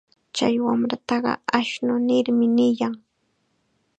[0.35, 2.95] Chay wamrataqa ashnu nirmi niyan.